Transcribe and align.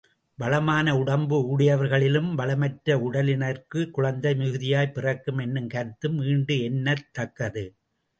வளமான 0.37 0.97
உடம்பு 0.97 1.37
உடையவர்களிலும் 1.41 2.31
வளமற்ற 2.37 2.95
உடலினார்க்குக் 2.95 3.89
குழந்தை 3.89 4.33
மிகுதியாய்ப் 4.33 4.93
பிறக்கும் 4.93 5.37
என்னும் 5.37 5.67
கருத்தும் 5.67 6.21
ஈண்டு 6.21 6.61
எண்ணத் 6.61 7.07
தக்கது. 7.11 7.65